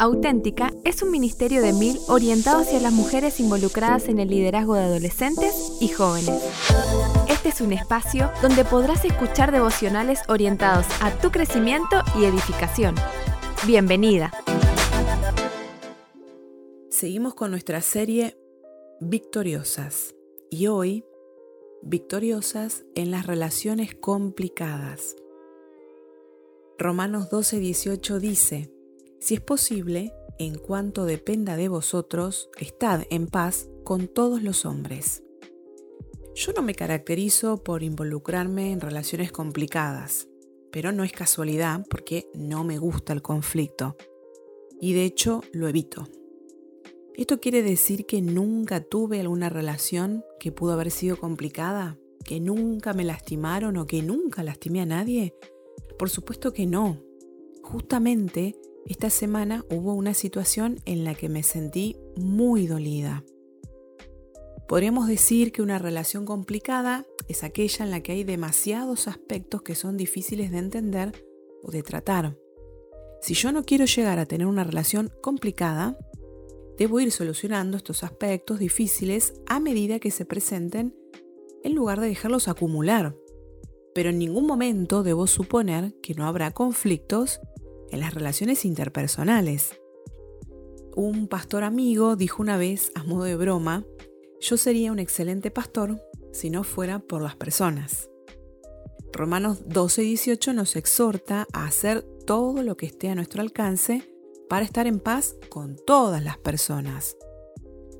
[0.00, 4.84] Auténtica es un ministerio de mil orientado hacia las mujeres involucradas en el liderazgo de
[4.84, 6.40] adolescentes y jóvenes.
[7.28, 12.94] Este es un espacio donde podrás escuchar devocionales orientados a tu crecimiento y edificación.
[13.66, 14.30] Bienvenida.
[16.90, 18.38] Seguimos con nuestra serie
[19.00, 20.14] Victoriosas
[20.48, 21.04] y hoy
[21.82, 25.16] Victoriosas en las relaciones complicadas.
[26.78, 28.77] Romanos 12:18 dice,
[29.20, 35.24] si es posible, en cuanto dependa de vosotros, estad en paz con todos los hombres.
[36.34, 40.28] Yo no me caracterizo por involucrarme en relaciones complicadas,
[40.70, 43.96] pero no es casualidad porque no me gusta el conflicto
[44.80, 46.06] y de hecho lo evito.
[47.14, 51.98] ¿Esto quiere decir que nunca tuve alguna relación que pudo haber sido complicada?
[52.24, 55.34] ¿Que nunca me lastimaron o que nunca lastimé a nadie?
[55.98, 57.02] Por supuesto que no.
[57.62, 58.54] Justamente
[58.86, 63.24] esta semana hubo una situación en la que me sentí muy dolida.
[64.68, 69.74] Podríamos decir que una relación complicada es aquella en la que hay demasiados aspectos que
[69.74, 71.24] son difíciles de entender
[71.62, 72.36] o de tratar.
[73.20, 75.98] Si yo no quiero llegar a tener una relación complicada,
[76.76, 80.94] debo ir solucionando estos aspectos difíciles a medida que se presenten
[81.64, 83.16] en lugar de dejarlos acumular.
[83.94, 87.40] Pero en ningún momento debo suponer que no habrá conflictos
[87.90, 89.70] en las relaciones interpersonales.
[90.96, 93.84] Un pastor amigo dijo una vez, a modo de broma,
[94.40, 96.00] yo sería un excelente pastor
[96.32, 98.08] si no fuera por las personas.
[99.12, 104.08] Romanos 12 y 18 nos exhorta a hacer todo lo que esté a nuestro alcance
[104.48, 107.16] para estar en paz con todas las personas.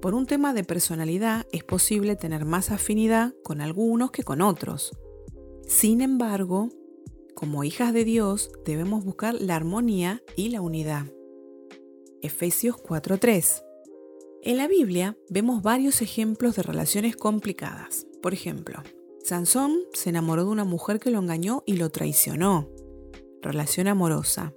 [0.00, 4.96] Por un tema de personalidad es posible tener más afinidad con algunos que con otros.
[5.66, 6.68] Sin embargo,
[7.38, 11.06] como hijas de Dios debemos buscar la armonía y la unidad.
[12.20, 13.62] Efesios 4:3
[14.42, 18.08] En la Biblia vemos varios ejemplos de relaciones complicadas.
[18.20, 18.82] Por ejemplo,
[19.22, 22.68] Sansón se enamoró de una mujer que lo engañó y lo traicionó.
[23.40, 24.52] Relación amorosa.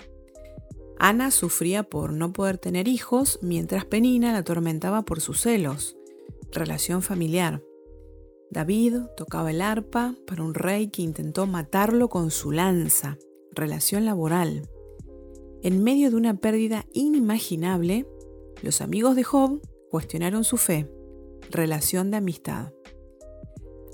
[0.97, 5.97] Ana sufría por no poder tener hijos mientras Penina la atormentaba por sus celos.
[6.51, 7.61] Relación familiar.
[8.51, 13.17] David tocaba el arpa para un rey que intentó matarlo con su lanza.
[13.53, 14.69] Relación laboral.
[15.63, 18.05] En medio de una pérdida inimaginable,
[18.61, 20.91] los amigos de Job cuestionaron su fe.
[21.49, 22.73] Relación de amistad.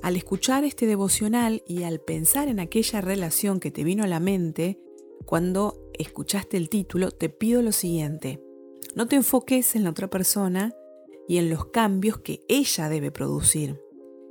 [0.02, 4.20] Al escuchar este devocional y al pensar en aquella relación que te vino a la
[4.20, 4.80] mente
[5.26, 8.42] cuando escuchaste el título, te pido lo siguiente.
[8.96, 10.74] No te enfoques en la otra persona
[11.28, 13.87] y en los cambios que ella debe producir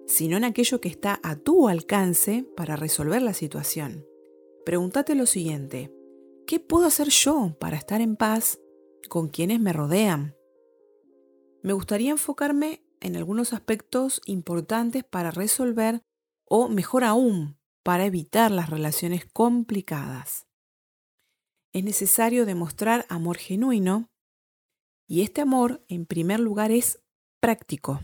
[0.07, 4.07] sino en aquello que está a tu alcance para resolver la situación.
[4.65, 5.93] Pregúntate lo siguiente,
[6.47, 8.61] ¿qué puedo hacer yo para estar en paz
[9.09, 10.37] con quienes me rodean?
[11.63, 16.03] Me gustaría enfocarme en algunos aspectos importantes para resolver
[16.45, 20.47] o, mejor aún, para evitar las relaciones complicadas.
[21.73, 24.11] Es necesario demostrar amor genuino
[25.07, 27.01] y este amor, en primer lugar, es
[27.41, 28.01] práctico.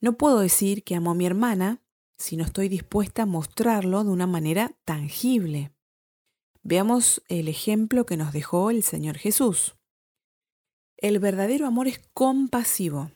[0.00, 1.82] No puedo decir que amo a mi hermana
[2.18, 5.72] si no estoy dispuesta a mostrarlo de una manera tangible.
[6.62, 9.76] Veamos el ejemplo que nos dejó el Señor Jesús.
[10.96, 13.12] El verdadero amor es compasivo.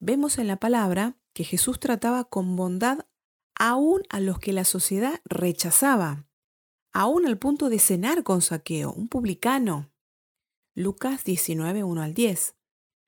[0.00, 3.06] Vemos en la palabra que Jesús trataba con bondad
[3.54, 6.26] aún a los que la sociedad rechazaba,
[6.92, 9.90] aún al punto de cenar con saqueo, un publicano.
[10.74, 12.54] Lucas 19, 1 al 10.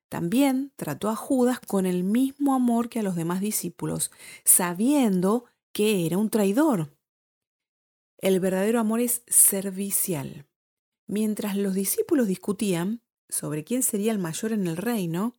[0.09, 4.11] También trató a Judas con el mismo amor que a los demás discípulos,
[4.45, 6.97] sabiendo que era un traidor.
[8.17, 10.47] El verdadero amor es servicial.
[11.07, 15.37] Mientras los discípulos discutían sobre quién sería el mayor en el reino,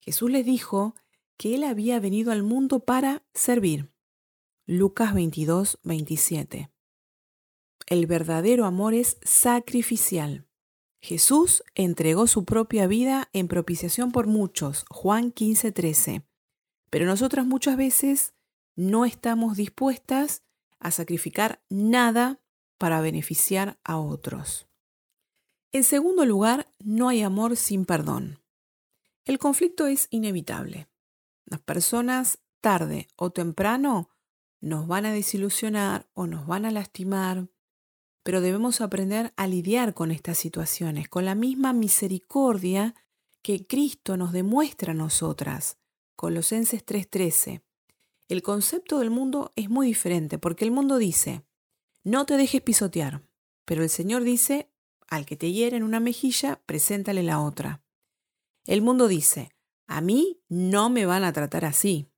[0.00, 0.94] Jesús les dijo
[1.36, 3.90] que él había venido al mundo para servir.
[4.66, 6.70] Lucas 22, 27.
[7.86, 10.46] El verdadero amor es sacrificial.
[11.00, 16.24] Jesús entregó su propia vida en propiciación por muchos, Juan 15:13.
[16.90, 18.34] Pero nosotras muchas veces
[18.76, 20.42] no estamos dispuestas
[20.78, 22.40] a sacrificar nada
[22.78, 24.66] para beneficiar a otros.
[25.72, 28.40] En segundo lugar, no hay amor sin perdón.
[29.24, 30.88] El conflicto es inevitable.
[31.44, 34.10] Las personas, tarde o temprano,
[34.60, 37.48] nos van a desilusionar o nos van a lastimar
[38.22, 42.94] pero debemos aprender a lidiar con estas situaciones con la misma misericordia
[43.42, 45.78] que Cristo nos demuestra a nosotras.
[46.16, 47.62] Colosenses 3:13.
[48.28, 51.42] El concepto del mundo es muy diferente porque el mundo dice,
[52.04, 53.22] no te dejes pisotear,
[53.64, 54.70] pero el Señor dice,
[55.08, 57.82] al que te hiere en una mejilla, preséntale la otra.
[58.66, 59.50] El mundo dice,
[59.86, 62.08] a mí no me van a tratar así,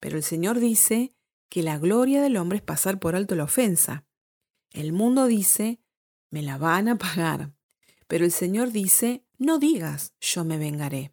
[0.00, 1.14] pero el Señor dice
[1.48, 4.04] que la gloria del hombre es pasar por alto la ofensa.
[4.70, 5.80] El mundo dice,
[6.30, 7.52] me la van a pagar,
[8.06, 11.12] pero el Señor dice, no digas, yo me vengaré.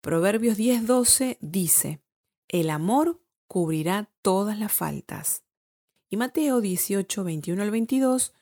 [0.00, 2.00] Proverbios 10:12 dice,
[2.48, 5.42] el amor cubrirá todas las faltas.
[6.08, 8.32] Y Mateo 18, 21 al 22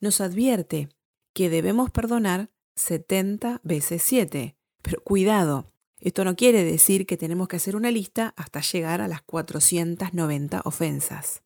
[0.00, 0.88] nos advierte
[1.34, 4.56] que debemos perdonar 70 veces 7.
[4.82, 5.66] Pero cuidado,
[6.00, 10.62] esto no quiere decir que tenemos que hacer una lista hasta llegar a las 490
[10.64, 11.42] ofensas.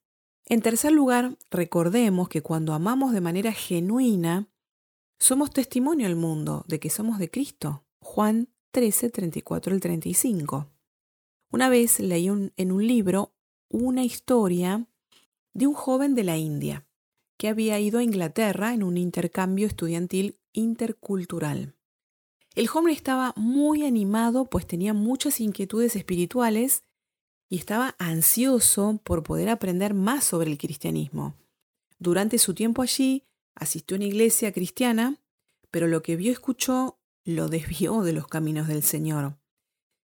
[0.47, 4.49] En tercer lugar, recordemos que cuando amamos de manera genuina,
[5.19, 7.85] somos testimonio al mundo de que somos de Cristo.
[8.01, 10.69] Juan 13, 34 al 35.
[11.53, 13.35] Una vez leí en un libro
[13.69, 14.87] una historia
[15.55, 16.87] de un joven de la India
[17.37, 21.75] que había ido a Inglaterra en un intercambio estudiantil intercultural.
[22.55, 26.85] El joven estaba muy animado pues tenía muchas inquietudes espirituales
[27.53, 31.35] y estaba ansioso por poder aprender más sobre el cristianismo.
[31.99, 35.21] Durante su tiempo allí asistió a una iglesia cristiana,
[35.71, 39.37] pero lo que vio y escuchó lo desvió de los caminos del Señor.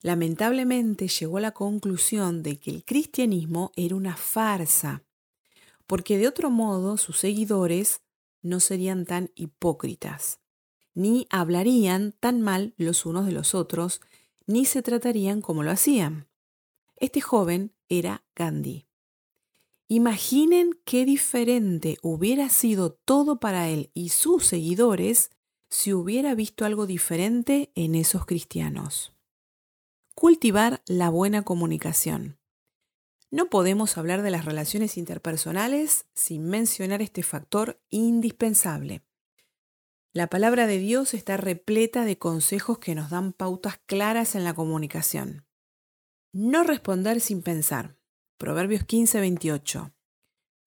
[0.03, 5.05] Lamentablemente llegó a la conclusión de que el cristianismo era una farsa,
[5.87, 8.01] porque de otro modo sus seguidores
[8.43, 10.41] no serían tan hipócritas
[10.99, 14.01] ni hablarían tan mal los unos de los otros,
[14.47, 16.28] ni se tratarían como lo hacían.
[17.01, 18.89] Este joven era Gandhi.
[19.87, 25.31] Imaginen qué diferente hubiera sido todo para él y sus seguidores
[25.71, 29.13] si hubiera visto algo diferente en esos cristianos.
[30.17, 32.41] Cultivar la buena comunicación.
[33.31, 39.03] No podemos hablar de las relaciones interpersonales sin mencionar este factor indispensable.
[40.13, 44.55] La palabra de Dios está repleta de consejos que nos dan pautas claras en la
[44.55, 45.48] comunicación.
[46.41, 47.99] No responder sin pensar.
[48.39, 49.93] Proverbios 15:28.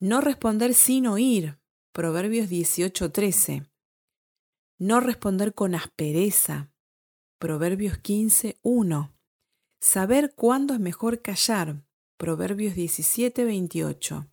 [0.02, 1.60] No responder sin oír.
[1.94, 3.72] Proverbios 18:13.
[4.80, 6.74] No responder con aspereza.
[7.40, 9.14] Proverbios 15:1.
[9.80, 11.86] Saber cuándo es mejor callar.
[12.18, 14.28] Proverbios 17:28.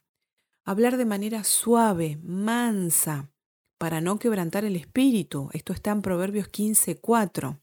[0.64, 3.30] Hablar de manera suave, mansa
[3.78, 5.50] para no quebrantar el espíritu.
[5.52, 7.60] Esto está en Proverbios 15, 4.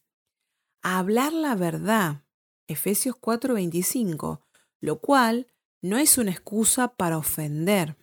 [0.81, 2.24] hablar la verdad.
[2.67, 4.41] Efesios 4, 25.
[4.79, 5.47] Lo cual
[5.81, 7.97] no es una excusa para ofender.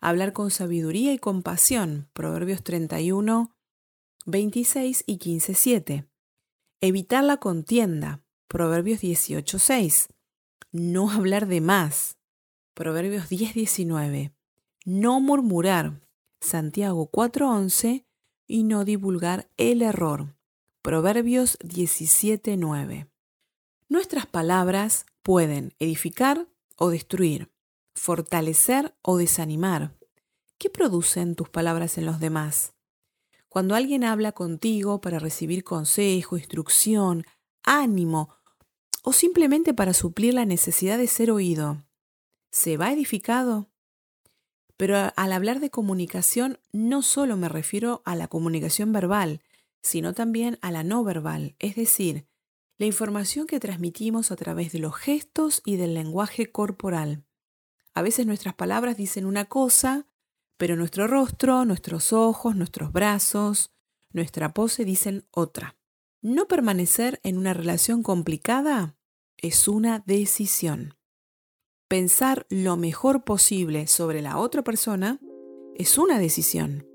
[0.00, 2.08] Hablar con sabiduría y compasión.
[2.12, 3.54] Proverbios 31,
[4.26, 6.08] 26 y 15, 7.
[6.80, 8.22] Evitar la contienda.
[8.48, 10.08] Proverbios 18, 6.
[10.72, 12.18] No hablar de más.
[12.74, 14.32] Proverbios 10, 19.
[14.84, 16.00] No murmurar.
[16.40, 18.04] Santiago 4:11
[18.46, 20.36] y no divulgar el error.
[20.82, 23.08] Proverbios 17:9.
[23.94, 27.52] Nuestras palabras pueden edificar o destruir,
[27.94, 29.96] fortalecer o desanimar.
[30.58, 32.74] ¿Qué producen tus palabras en los demás?
[33.48, 37.24] Cuando alguien habla contigo para recibir consejo, instrucción,
[37.62, 38.34] ánimo
[39.04, 41.86] o simplemente para suplir la necesidad de ser oído,
[42.50, 43.70] ¿se va edificado
[44.76, 49.40] pero al hablar de comunicación, no solo me refiero a la comunicación verbal,
[49.82, 52.26] sino también a la no verbal, es decir,
[52.78, 57.24] la información que transmitimos a través de los gestos y del lenguaje corporal.
[57.94, 60.06] A veces nuestras palabras dicen una cosa,
[60.56, 63.72] pero nuestro rostro, nuestros ojos, nuestros brazos,
[64.10, 65.76] nuestra pose dicen otra.
[66.20, 68.96] No permanecer en una relación complicada
[69.36, 70.96] es una decisión
[71.94, 75.20] pensar lo mejor posible sobre la otra persona
[75.76, 76.88] es una decisión.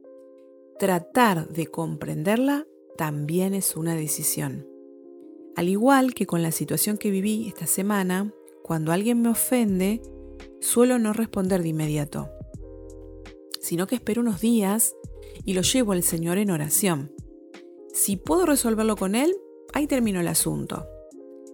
[0.78, 2.66] Tratar de comprenderla
[2.98, 4.69] también es una decisión.
[5.60, 10.02] Al igual que con la situación que viví esta semana, cuando alguien me ofende,
[10.62, 12.30] suelo no responder de inmediato,
[13.60, 14.96] sino que espero unos días
[15.44, 17.12] y lo llevo al Señor en oración.
[17.94, 19.36] Si puedo resolverlo con Él,
[19.74, 20.88] ahí termino el asunto.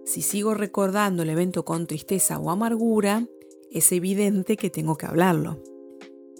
[0.04, 3.26] Si sigo recordando el evento con tristeza o amargura,
[3.72, 5.64] es evidente que tengo que hablarlo.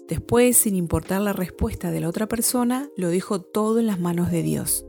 [0.07, 4.31] Después, sin importar la respuesta de la otra persona, lo dejo todo en las manos
[4.31, 4.86] de Dios.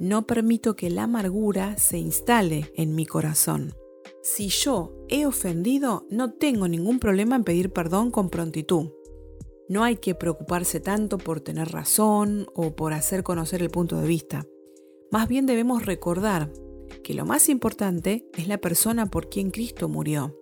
[0.00, 3.74] No permito que la amargura se instale en mi corazón.
[4.22, 8.92] Si yo he ofendido, no tengo ningún problema en pedir perdón con prontitud.
[9.68, 14.08] No hay que preocuparse tanto por tener razón o por hacer conocer el punto de
[14.08, 14.46] vista.
[15.10, 16.50] Más bien debemos recordar
[17.04, 20.34] que lo más importante es la persona por quien Cristo murió.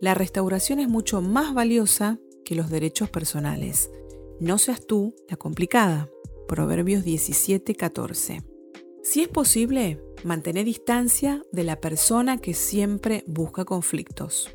[0.00, 3.92] La restauración es mucho más valiosa que los derechos personales.
[4.40, 6.10] No seas tú la complicada.
[6.48, 8.57] Proverbios 17, 14.
[9.02, 14.50] Si es posible, mantener distancia de la persona que siempre busca conflictos.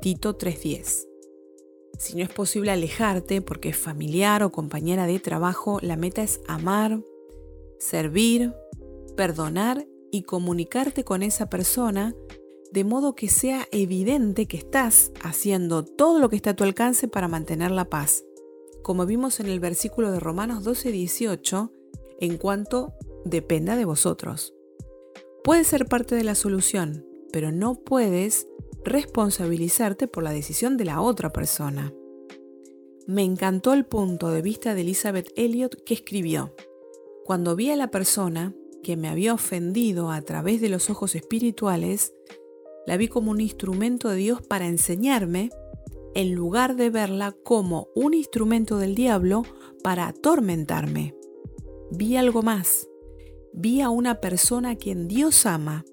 [0.00, 1.06] Tito 3:10.
[1.98, 6.40] Si no es posible alejarte porque es familiar o compañera de trabajo, la meta es
[6.46, 7.00] amar,
[7.78, 8.52] servir,
[9.16, 12.14] perdonar y comunicarte con esa persona
[12.72, 17.08] de modo que sea evidente que estás haciendo todo lo que está a tu alcance
[17.08, 18.24] para mantener la paz.
[18.82, 21.72] Como vimos en el versículo de Romanos 12:18,
[22.20, 22.92] en cuanto
[23.30, 24.54] dependa de vosotros.
[25.44, 28.48] Puedes ser parte de la solución, pero no puedes
[28.84, 31.92] responsabilizarte por la decisión de la otra persona.
[33.06, 36.54] Me encantó el punto de vista de Elizabeth Elliot que escribió,
[37.24, 42.14] Cuando vi a la persona que me había ofendido a través de los ojos espirituales,
[42.86, 45.50] la vi como un instrumento de Dios para enseñarme,
[46.14, 49.42] en lugar de verla como un instrumento del diablo
[49.82, 51.14] para atormentarme.
[51.90, 52.88] Vi algo más.
[53.58, 55.84] Vi a una persona a quien Dios ama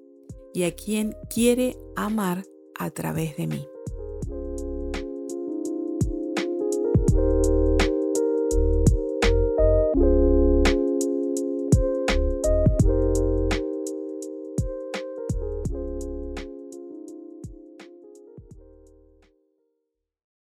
[0.53, 2.43] y a quien quiere amar
[2.77, 3.67] a través de mí.